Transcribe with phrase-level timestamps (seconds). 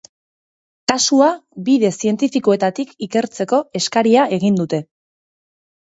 [0.91, 1.27] Kasua
[1.67, 4.85] bide zientifikoetatik ikertzeko eskaria egin dute.